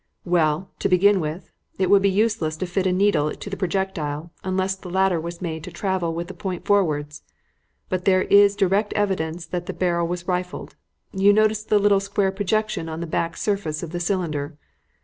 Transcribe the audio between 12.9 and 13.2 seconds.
the